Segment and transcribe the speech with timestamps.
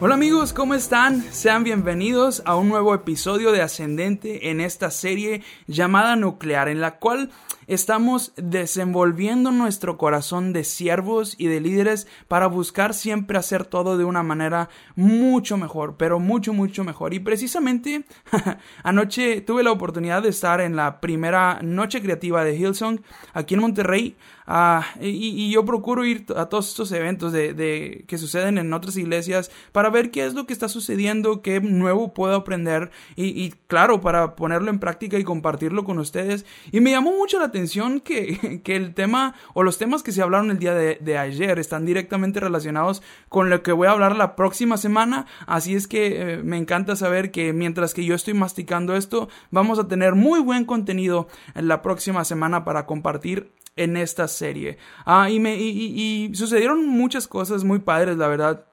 [0.00, 1.22] Hola amigos, ¿cómo están?
[1.32, 6.98] Sean bienvenidos a un nuevo episodio de Ascendente en esta serie llamada Nuclear, en la
[6.98, 7.30] cual
[7.66, 14.04] estamos desenvolviendo nuestro corazón de siervos y de líderes para buscar siempre hacer todo de
[14.04, 17.14] una manera mucho mejor, pero mucho, mucho mejor.
[17.14, 18.04] Y precisamente
[18.82, 23.00] anoche tuve la oportunidad de estar en la primera noche creativa de Hillsong
[23.32, 24.16] aquí en Monterrey.
[24.46, 29.50] Ah, y, yo procuro ir a todos estos eventos de, que suceden en otras iglesias
[29.74, 34.36] para ver qué es lo que está sucediendo, qué nuevo puedo aprender y, claro, para
[34.36, 36.46] ponerlo en práctica y compartirlo con ustedes.
[36.70, 40.52] Y me llamó mucho la atención que, el tema o los temas que se hablaron
[40.52, 44.76] el día de, ayer están directamente relacionados con lo que voy a hablar la próxima
[44.76, 45.26] semana.
[45.44, 49.80] Así es que eh, me encanta saber que mientras que yo estoy masticando esto, vamos
[49.80, 54.78] a tener muy buen contenido en la próxima semana para compartir en esta serie.
[55.04, 58.66] Ah, y, me, y, sucedieron muchas cosas muy padres, la verdad.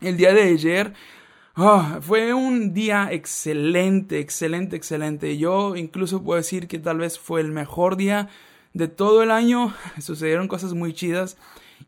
[0.00, 0.92] El día de ayer
[1.54, 5.38] ah, fue un día excelente, excelente, excelente.
[5.38, 8.28] Yo incluso puedo decir que tal vez fue el mejor día
[8.74, 9.74] de todo el año.
[10.00, 11.38] Sucedieron cosas muy chidas.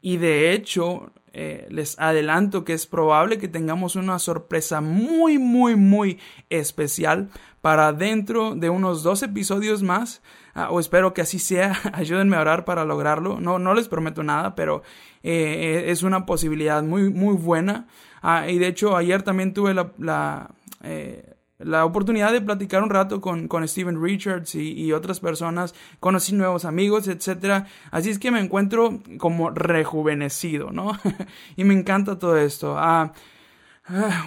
[0.00, 5.76] Y de hecho, eh, les adelanto que es probable que tengamos una sorpresa muy, muy,
[5.76, 6.18] muy
[6.50, 10.22] especial para dentro de unos dos episodios más.
[10.54, 11.76] Ah, o espero que así sea.
[11.92, 13.40] Ayúdenme a orar para lograrlo.
[13.40, 14.82] No, no les prometo nada, pero
[15.22, 17.86] eh, es una posibilidad muy, muy buena.
[18.22, 20.50] Ah, y de hecho, ayer también tuve la, la,
[20.82, 25.74] eh, la oportunidad de platicar un rato con, con Steven Richards y, otras personas.
[25.98, 27.64] Conocí nuevos amigos, etc.
[27.90, 30.98] Así es que me encuentro como rejuvenecido, ¿no?
[31.56, 32.76] y me encanta todo esto.
[32.78, 33.12] Ah,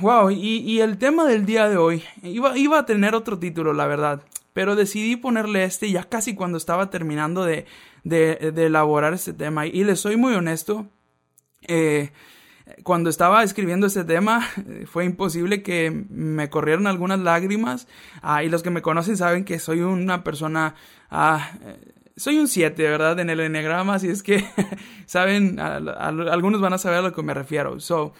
[0.01, 3.73] wow, y, y, el tema del día de hoy iba, iba a tener otro título,
[3.73, 4.23] la verdad.
[4.53, 7.65] Pero decidí ponerle este ya casi cuando estaba terminando de,
[8.03, 9.65] de, de elaborar este tema.
[9.65, 10.87] Y les soy muy honesto.
[11.67, 12.11] Eh,
[12.83, 14.47] cuando estaba escribiendo este tema
[14.85, 17.87] fue imposible que me corrieran algunas lágrimas.
[18.21, 20.75] Ah, y los que me conocen saben que soy una persona...
[21.09, 21.51] Ah,
[22.17, 23.19] soy un 7, ¿verdad?
[23.19, 24.45] En el enneagrama, así es que
[25.05, 27.79] saben, algunos van a saber a lo que me refiero.
[27.79, 28.13] So,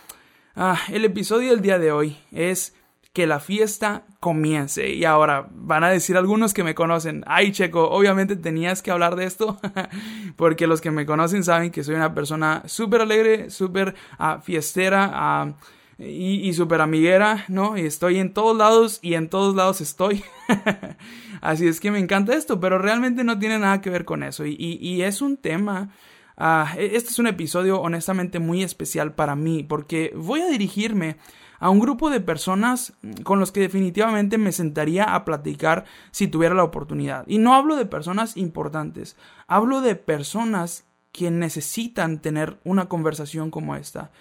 [0.56, 2.74] ah, el episodio del día de hoy es
[3.14, 4.90] que la fiesta comience.
[4.90, 9.16] Y ahora van a decir algunos que me conocen, ay Checo, obviamente tenías que hablar
[9.16, 9.60] de esto,
[10.38, 15.56] porque los que me conocen saben que soy una persona súper alegre, súper uh, fiestera
[15.98, 17.78] uh, y, y súper amiguera, ¿no?
[17.78, 20.24] Y estoy en todos lados y en todos lados estoy.
[21.42, 24.46] Así es que me encanta esto, pero realmente no tiene nada que ver con eso.
[24.46, 25.90] Y, es un tema...
[26.38, 31.18] Uh, este es un episodio honestamente muy especial para mí porque voy a dirigirme
[31.62, 36.56] a un grupo de personas con los que definitivamente me sentaría a platicar si tuviera
[36.56, 37.24] la oportunidad.
[37.28, 39.16] Y no hablo de personas importantes,
[39.48, 44.12] hablo de personas que necesitan tener una conversación como esta.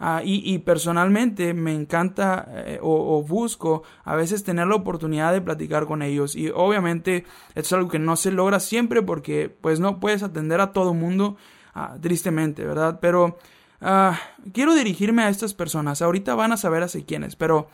[0.00, 5.86] Ah, y, personalmente me encanta eh, o, busco a veces tener la oportunidad de platicar
[5.86, 6.34] con ellos.
[6.34, 10.72] Y obviamente es algo que no se logra siempre porque pues no puedes atender a
[10.72, 11.36] todo mundo,
[11.74, 12.98] ah, tristemente, ¿verdad?
[13.00, 13.38] Pero
[13.80, 14.18] Ah,
[14.52, 16.02] quiero dirigirme a estas personas.
[16.02, 17.68] Ahorita van a saber hacia quiénes, pero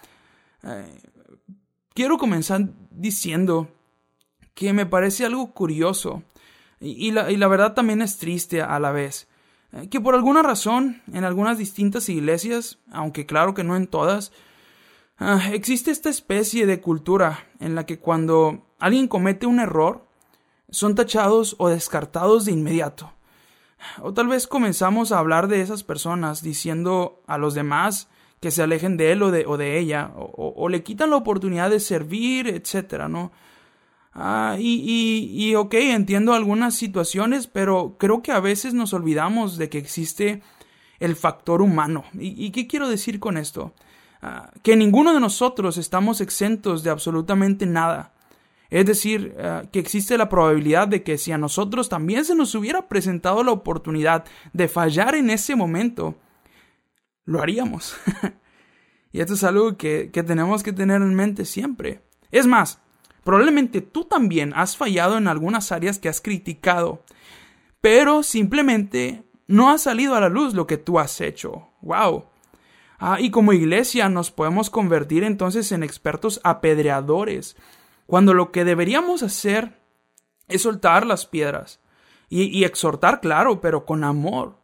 [0.62, 1.00] eh,
[1.94, 3.68] quiero comenzar diciendo
[4.54, 6.22] que me parece algo curioso
[6.80, 9.26] y, la, verdad también es triste a la vez.
[9.72, 14.32] Eh, que por alguna razón en algunas distintas iglesias, aunque claro que no en todas,
[15.18, 20.06] ah, existe esta especie de cultura en la que cuando alguien comete un error,
[20.70, 23.12] son tachados o descartados de inmediato.
[24.00, 28.08] O tal vez comenzamos a hablar de esas personas diciendo a los demás
[28.40, 31.70] que se alejen de él o de, o de ella, o, le quitan la oportunidad
[31.70, 33.32] de servir, etcétera, ¿no?
[34.12, 39.56] Ah, y, y, y, ok, entiendo algunas situaciones, pero creo que a veces nos olvidamos
[39.56, 40.42] de que existe
[41.00, 42.04] el factor humano.
[42.14, 43.74] ¿Y, qué quiero decir con esto?
[44.22, 48.13] Ah, que ninguno de nosotros estamos exentos de absolutamente nada.
[48.70, 52.54] Es decir, eh, que existe la probabilidad de que si a nosotros también se nos
[52.54, 56.16] hubiera presentado la oportunidad de fallar en ese momento,
[57.24, 57.96] lo haríamos.
[59.12, 62.02] y esto es algo que, que tenemos que tener en mente siempre.
[62.30, 62.80] Es más,
[63.22, 67.04] probablemente tú también has fallado en algunas áreas que has criticado,
[67.80, 71.68] pero simplemente no ha salido a la luz lo que tú has hecho.
[71.82, 72.24] ¡Wow!
[72.98, 77.56] Ah, y como iglesia nos podemos convertir entonces en expertos apedreadores
[78.06, 79.80] cuando lo que deberíamos hacer
[80.48, 81.80] es soltar las piedras.
[82.30, 84.56] y, exhortar, claro, pero con amor.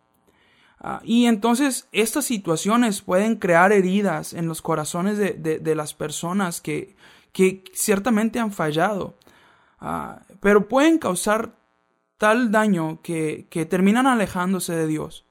[0.80, 6.96] Ah, y entonces estas situaciones pueden crear heridas en los corazones de, las personas que,
[7.32, 9.14] que, ciertamente han fallado,
[9.78, 11.54] ah, pero pueden causar
[12.16, 15.26] tal daño que, que terminan alejándose de Dios.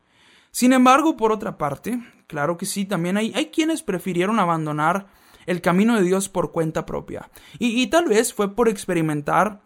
[0.51, 5.07] Sin embargo, por otra parte, claro que sí, también hay, hay quienes prefirieron abandonar
[5.45, 7.29] el camino de Dios por cuenta propia.
[7.57, 9.61] Y, tal vez fue por experimentar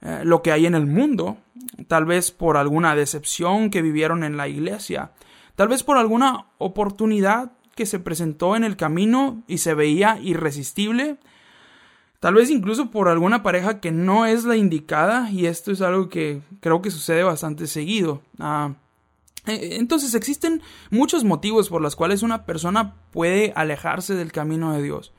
[0.00, 1.38] eh, lo que hay en el mundo,
[1.88, 5.12] tal vez por alguna decepción que vivieron en la iglesia,
[5.56, 11.18] tal vez por alguna oportunidad que se presentó en el camino y se veía irresistible,
[12.20, 16.08] tal vez incluso por alguna pareja que no es la indicada, y esto es algo
[16.08, 18.22] que creo que sucede bastante seguido.
[18.38, 18.74] Ah,
[19.46, 25.12] entonces existen muchos motivos por los cuales una persona puede alejarse del camino de Dios.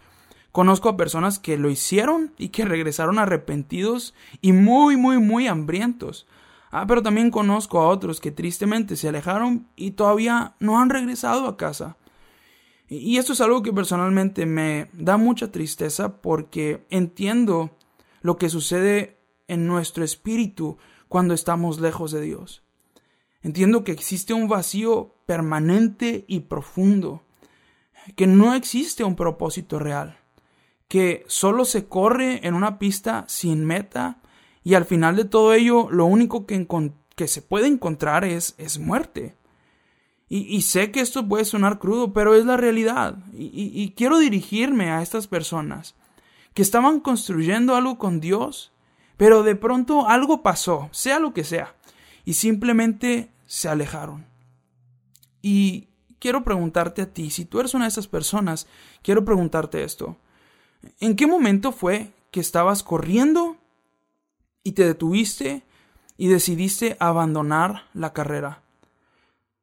[0.51, 6.27] Conozco a personas que lo hicieron y que regresaron arrepentidos y muy, muy, muy hambrientos.
[6.72, 11.48] Ah, pero también conozco a otros que tristemente se alejaron y todavía no han regresado
[11.48, 11.98] a casa.
[12.88, 17.71] Y esto es algo que personalmente me da mucha tristeza porque entiendo
[18.21, 22.64] lo que sucede en nuestro espíritu cuando estamos lejos de Dios.
[23.45, 27.24] Entiendo que existe un vacío permanente y profundo,
[28.15, 30.18] que no existe un propósito real
[30.88, 34.21] que solo se corre en una pista sin meta
[34.63, 36.68] y al final de todo ello lo único que,
[37.15, 39.36] que se puede encontrar es, es muerte.
[40.27, 43.19] Y, sé que esto puede sonar crudo, pero es la realidad.
[43.31, 45.95] Y, y quiero dirigirme a estas personas
[46.56, 48.74] que estaban construyendo algo con Dios,
[49.18, 51.75] pero de pronto algo pasó, sea lo que sea,
[52.25, 54.25] y simplemente se alejaron.
[55.42, 55.89] Y
[56.19, 58.68] quiero preguntarte a ti, si tú eres una de esas personas,
[59.03, 60.18] quiero preguntarte esto.
[61.00, 63.57] ¿En qué momento fue que estabas corriendo
[64.63, 65.63] y te detuviste
[66.18, 68.63] y decidiste abandonar la carrera?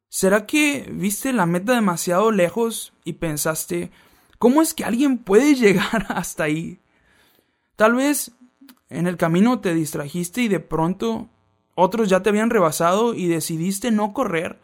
[0.08, 3.90] ¿Será que viste la meta demasiado lejos y pensaste,
[4.38, 6.80] ¿cómo es que alguien puede llegar hasta ahí?
[7.76, 8.32] Tal vez
[8.90, 11.28] en el camino te distrajiste y de pronto
[11.74, 14.58] otros ya te habían rebasado y decidiste no correr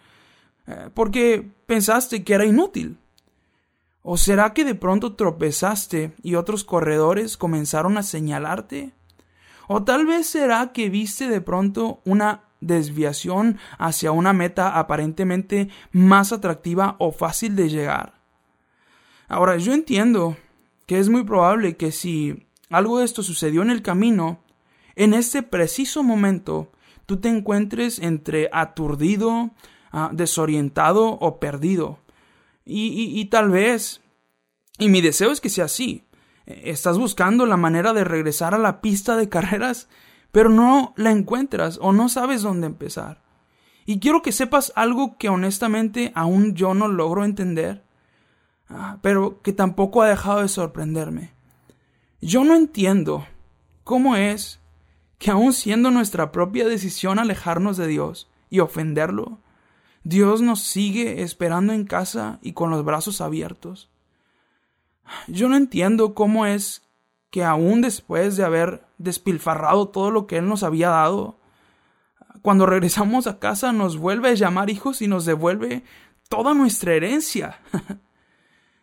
[0.68, 2.98] eh, porque pensaste que era inútil.
[4.02, 8.92] ¿O será que de pronto tropezaste y otros corredores comenzaron a señalarte?
[9.66, 16.32] ¿O tal vez será que viste de pronto una desviación hacia una meta aparentemente más
[16.32, 18.14] atractiva o fácil de llegar?
[19.26, 20.36] Ahora, yo entiendo
[20.86, 24.40] que es muy probable que si algo de esto sucedió en el camino,
[24.96, 26.72] en este preciso momento
[27.08, 29.52] tú te encuentres entre aturdido,
[29.92, 32.00] ah, desorientado o perdido.
[32.66, 34.02] Y, tal vez,
[34.78, 36.04] y mi deseo es que sea así,
[36.44, 39.88] estás buscando la manera de regresar a la pista de carreras,
[40.32, 43.22] pero no la encuentras o no sabes dónde empezar.
[43.86, 47.86] Y quiero que sepas algo que honestamente aún yo no logro entender,
[48.68, 51.32] ah, pero que tampoco ha dejado de sorprenderme.
[52.20, 53.26] Yo no entiendo
[53.82, 54.60] cómo es
[55.18, 59.38] que aún siendo nuestra propia decisión alejarnos de Dios y ofenderlo,
[60.04, 63.90] Dios nos sigue esperando en casa y con los brazos abiertos.
[65.26, 66.82] Yo no entiendo cómo es
[67.30, 71.38] que aún después de haber despilfarrado todo lo que Él nos había dado,
[72.42, 75.82] cuando regresamos a casa nos vuelve a llamar hijos y nos devuelve
[76.28, 77.60] toda nuestra herencia.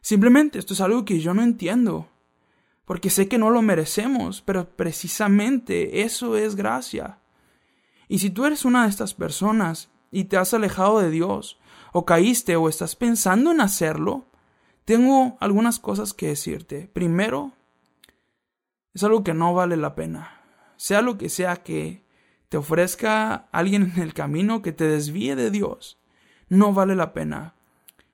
[0.02, 2.08] Simplemente esto es algo que yo no entiendo,
[2.86, 7.20] porque sé que no lo merecemos, pero precisamente eso es gracia.
[8.08, 11.60] Y si tú eres una de estas personas y te has alejado de Dios,
[11.92, 14.28] o caíste o estás pensando en hacerlo,
[14.86, 16.88] tengo algunas cosas que decirte.
[16.94, 17.54] Primero,
[18.94, 20.42] es algo que no vale la pena.
[20.78, 22.06] Sea lo que sea que
[22.50, 25.98] te ofrezca alguien en el camino que te desvíe de Dios,
[26.48, 27.56] no vale la pena.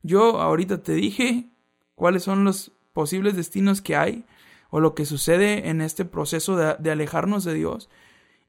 [0.01, 1.49] Yo ahorita te dije
[1.95, 4.25] cuáles son los posibles destinos que hay
[4.71, 7.89] o lo que sucede en este proceso de, alejarnos de Dios.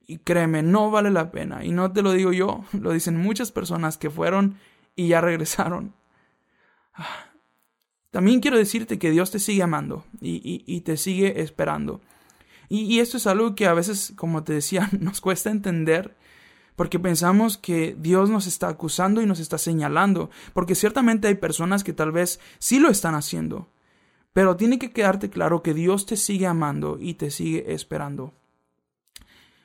[0.07, 1.65] Y créeme, no vale la pena.
[1.65, 4.57] Y no te lo digo yo, lo dicen muchas personas que fueron
[4.97, 5.93] y ya regresaron.
[8.11, 12.01] También quiero decirte que Dios te sigue amando y, te sigue esperando.
[12.69, 16.17] Y, y, esto es algo que a veces, como te decía, nos cuesta entender
[16.77, 21.85] porque pensamos que Dios nos está acusando y nos está señalando, porque ciertamente hay personas
[21.85, 23.69] que tal vez sí lo están haciendo,
[24.33, 28.33] pero tiene que quedarte claro que Dios te sigue amando y te sigue esperando.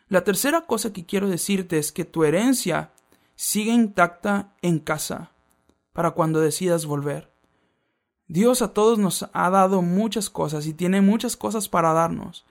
[0.09, 2.91] La tercera cosa que quiero decirte es que tu herencia
[3.35, 5.31] sigue intacta en casa
[5.93, 7.29] para cuando decidas volver.
[8.27, 12.45] Dios a todos nos ha dado muchas cosas y tiene muchas cosas para darnos.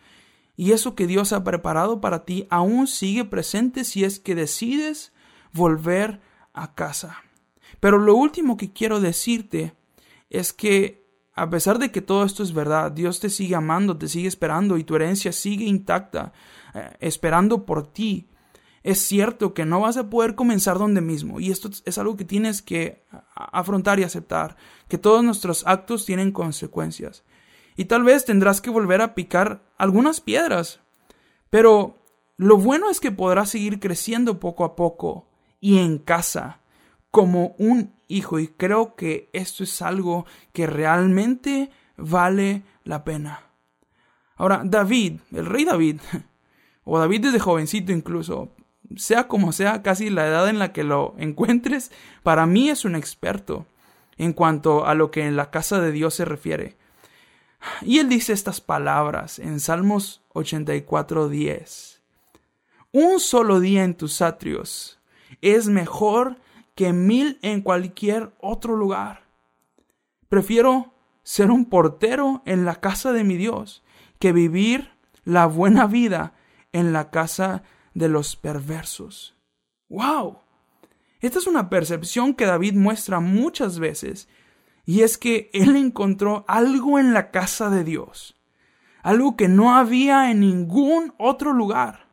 [0.56, 5.12] Y eso que Dios ha preparado para ti aún sigue presente si es que decides
[5.52, 6.20] volver
[6.54, 7.22] a casa.
[7.78, 9.74] Pero lo último que quiero decirte
[10.30, 11.05] es que
[11.36, 14.78] a pesar de que todo esto es verdad, Dios te sigue amando, te sigue esperando
[14.78, 16.32] y tu herencia sigue intacta,
[16.74, 18.30] eh, esperando por ti.
[18.82, 22.24] Es cierto que no vas a poder comenzar donde mismo y esto es algo que
[22.24, 24.56] tienes que afrontar y aceptar,
[24.88, 27.22] que todos nuestros actos tienen consecuencias.
[27.76, 30.80] Y tal vez tendrás que volver a picar algunas piedras.
[31.50, 31.98] Pero
[32.38, 35.28] lo bueno es que podrás seguir creciendo poco a poco
[35.60, 36.60] y en casa
[37.16, 38.38] como un hijo.
[38.38, 43.40] Y creo que esto es algo que realmente vale la pena.
[44.36, 46.02] Ahora, David, el rey David,
[46.84, 48.52] o David desde jovencito incluso,
[48.96, 51.90] sea como sea, casi la edad en la que lo encuentres,
[52.22, 53.64] para mí es un experto
[54.18, 56.76] en cuanto a lo que en la casa de Dios se refiere.
[57.80, 62.02] Y él dice estas palabras en Salmos 84:10.
[62.92, 65.00] Un solo día en tus atrios
[65.40, 66.36] es mejor
[66.76, 69.24] que mil en cualquier otro lugar.
[70.28, 73.82] Prefiero ser un portero en la casa de mi Dios
[74.20, 74.92] que vivir
[75.24, 76.34] la buena vida
[76.72, 77.64] en la casa
[77.94, 79.34] de los perversos.
[79.88, 80.38] ¡Wow!
[81.20, 84.28] Esta es una percepción que David muestra muchas veces
[84.84, 88.36] y es que él encontró algo en la casa de Dios,
[89.02, 92.06] algo que no había en ningún otro lugar,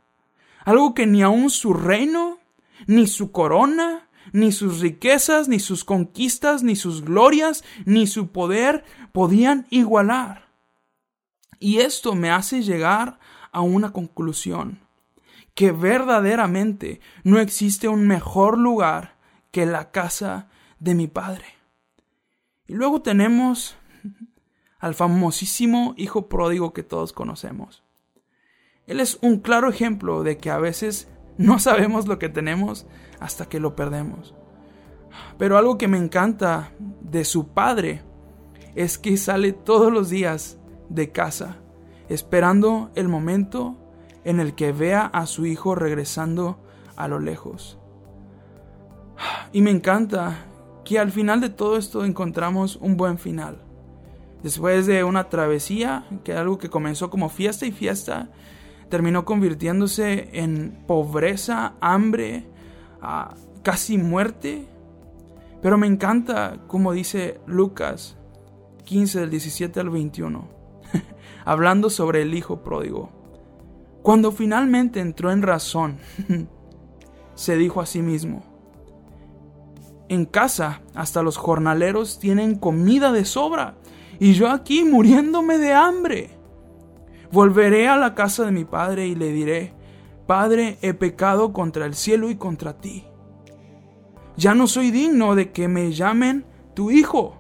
[0.64, 2.40] algo que ni aun su reino,
[2.88, 8.84] ni su corona, ni sus riquezas, ni sus conquistas, ni sus glorias, ni su poder
[9.12, 10.50] podían igualar.
[11.60, 13.20] Y esto me hace llegar
[13.52, 14.80] a una conclusión,
[15.54, 19.18] que verdaderamente no existe un mejor lugar
[19.52, 20.50] que la casa
[20.80, 21.46] de mi Padre.
[22.68, 23.76] Y luego tenemos
[24.80, 27.84] al famosísimo hijo pródigo que todos conocemos.
[28.88, 32.86] Él es un claro ejemplo de que a veces no sabemos lo que tenemos
[33.24, 34.36] hasta que lo perdemos.
[35.38, 38.02] Pero algo que me encanta de su padre
[38.76, 40.58] es que sale todos los días
[40.90, 41.56] de casa,
[42.10, 43.78] esperando el momento
[44.26, 46.60] en el que vea a su hijo regresando
[46.98, 47.80] a lo lejos.
[49.54, 50.46] Y me encanta
[50.84, 53.62] que al final de todo esto encontramos un buen final.
[54.42, 58.32] Después de una travesía, que algo que comenzó como fiesta y fiesta,
[58.90, 62.52] terminó convirtiéndose en pobreza, hambre,
[63.64, 64.68] casi muerte.
[65.62, 68.18] Pero me encanta como dice Lucas
[68.84, 70.48] 15 del 17 al 21,
[71.46, 73.10] hablando sobre el hijo pródigo.
[74.02, 75.98] Cuando finalmente entró en razón,
[77.36, 78.44] se dijo a sí mismo,
[80.10, 83.76] en casa hasta los jornaleros tienen comida de sobra
[84.20, 86.30] y yo aquí muriéndome de hambre.
[87.32, 89.74] Volveré a la casa de mi padre y le diré,
[90.34, 93.06] Padre, he pecado contra el cielo y contra ti.
[94.36, 97.38] Ya no soy digno de que me llamen tu hijo.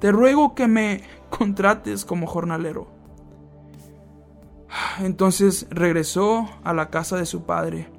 [0.00, 1.00] Te ruego que me
[1.30, 2.88] contrates como jornalero.
[4.98, 7.90] Entonces regresó a la casa de su padre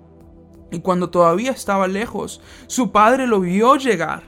[0.69, 4.21] y cuando todavía estaba lejos, su padre lo vio llegar.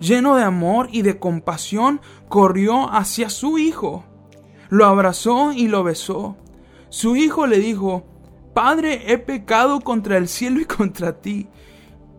[0.00, 4.04] Lleno de amor y de compasión, corrió hacia su hijo.
[4.68, 6.36] Lo abrazó y lo besó.
[6.90, 8.04] Su hijo le dijo,
[8.54, 11.48] Padre, he pecado contra el cielo y contra ti,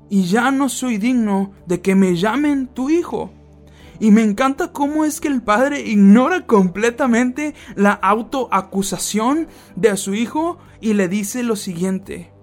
[0.10, 3.32] y ya no soy digno de que me llamen tu hijo.
[4.00, 10.58] Y me encanta cómo es que el padre ignora completamente la autoacusación de su hijo
[10.82, 12.34] y le dice lo siguiente.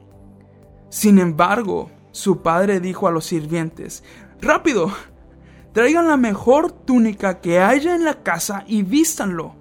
[0.88, 4.02] Sin embargo, su padre dijo a los sirvientes,
[4.40, 4.90] Rápido,
[5.72, 9.54] traigan la mejor túnica que haya en la casa y vístanlo.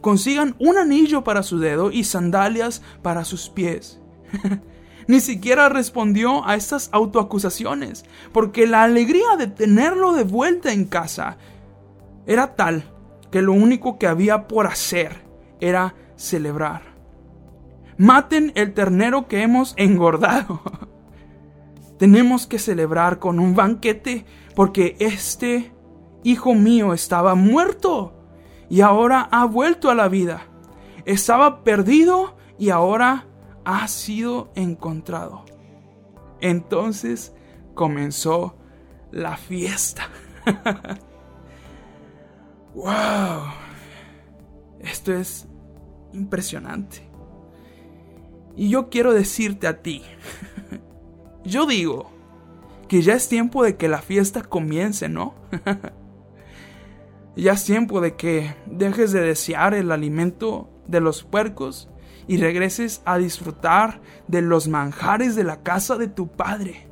[0.00, 4.00] Consigan un anillo para su dedo y sandalias para sus pies.
[5.08, 11.36] Ni siquiera respondió a estas autoacusaciones, porque la alegría de tenerlo de vuelta en casa
[12.26, 12.84] era tal
[13.30, 15.24] que lo único que había por hacer
[15.60, 16.96] era celebrar
[17.98, 20.60] maten el ternero que hemos engordado.
[21.98, 25.72] Tenemos que celebrar con un banquete porque este
[26.22, 28.15] hijo mío estaba muerto
[28.68, 30.42] y ahora ha vuelto a la vida.
[31.04, 33.26] Estaba perdido y ahora
[33.64, 35.44] ha sido encontrado.
[36.40, 37.34] Entonces
[37.74, 38.56] comenzó
[39.10, 40.08] la fiesta.
[42.74, 43.42] ¡Wow!
[44.80, 45.48] Esto es
[46.12, 47.08] impresionante.
[48.56, 50.02] Y yo quiero decirte a ti,
[51.44, 52.10] yo digo
[52.88, 55.34] que ya es tiempo de que la fiesta comience, ¿no?
[57.36, 61.88] ya es tiempo de que dejes de desear el alimento de los puercos
[62.26, 66.88] y regreses a disfrutar de los manjares de la casa de tu Padre.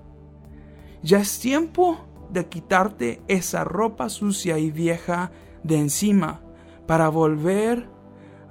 [1.03, 1.99] Ya es tiempo
[2.31, 5.33] de quitarte esa ropa sucia y vieja
[5.63, 6.43] de encima
[6.87, 7.89] para volver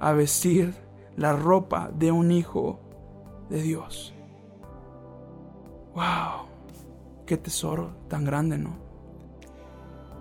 [0.00, 0.74] a vestir
[1.16, 2.80] la ropa de un hijo
[3.48, 4.14] de Dios.
[5.94, 6.48] ¡Wow!
[7.24, 8.76] ¡Qué tesoro tan grande, ¿no?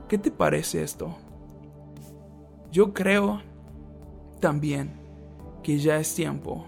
[0.07, 1.17] ¿Qué te parece esto?
[2.73, 3.39] Yo creo
[4.39, 4.99] también
[5.61, 6.65] que ya es tiempo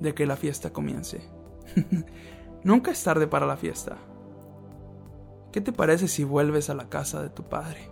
[0.00, 1.30] de que la fiesta comience.
[2.64, 3.98] Nunca es tarde para la fiesta.
[5.52, 7.88] ¿Qué te parece si vuelves a la casa de tu padre?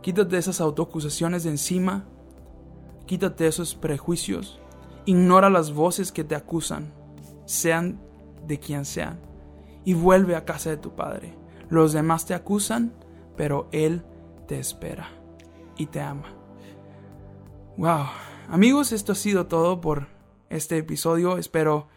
[0.00, 2.06] Quítate esas autoacusaciones de encima.
[3.04, 4.58] Quítate esos prejuicios.
[5.04, 6.94] Ignora las voces que te acusan,
[7.44, 8.00] sean
[8.46, 9.20] de quien sean.
[9.84, 11.36] Y vuelve a casa de tu padre.
[11.68, 12.94] Los demás te acusan,
[13.36, 14.02] pero Él
[14.46, 15.19] te espera
[15.80, 16.34] y te ama.
[17.78, 18.06] Wow.
[18.50, 20.08] Amigos, esto ha sido todo por
[20.50, 21.38] este episodio.
[21.38, 21.88] Espero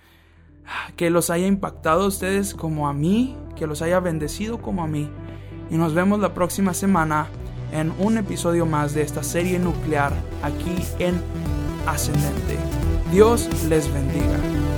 [0.96, 4.88] que los haya impactado a ustedes como a mí, que los haya bendecido como a
[4.88, 5.10] mí.
[5.70, 7.28] Y nos vemos la próxima semana
[7.74, 11.22] en un episodio más de esta serie nuclear aquí en
[11.86, 12.58] Ascendente.
[13.12, 14.73] Dios les bendiga.